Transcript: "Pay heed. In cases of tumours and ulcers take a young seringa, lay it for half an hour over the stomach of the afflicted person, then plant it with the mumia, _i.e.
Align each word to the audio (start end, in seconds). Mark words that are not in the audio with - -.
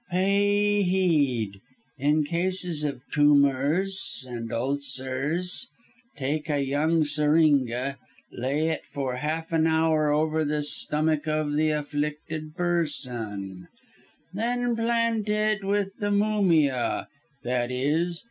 "Pay 0.09 0.81
heed. 0.81 1.61
In 1.99 2.23
cases 2.23 2.83
of 2.83 3.03
tumours 3.13 4.25
and 4.27 4.51
ulcers 4.51 5.69
take 6.17 6.49
a 6.49 6.59
young 6.59 7.03
seringa, 7.03 7.97
lay 8.31 8.69
it 8.69 8.83
for 8.83 9.17
half 9.17 9.53
an 9.53 9.67
hour 9.67 10.09
over 10.09 10.43
the 10.43 10.63
stomach 10.63 11.27
of 11.27 11.53
the 11.53 11.69
afflicted 11.69 12.55
person, 12.55 13.67
then 14.33 14.75
plant 14.75 15.29
it 15.29 15.63
with 15.63 15.95
the 15.99 16.09
mumia, 16.09 17.05
_i.e. 17.45 18.11